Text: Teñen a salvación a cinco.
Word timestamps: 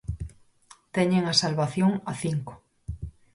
Teñen 0.95 1.23
a 1.27 1.33
salvación 1.43 1.91
a 2.11 2.13
cinco. 2.23 2.53